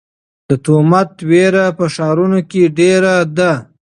[0.49, 3.51] د تومت وېره په ښارونو کې ډېره ده.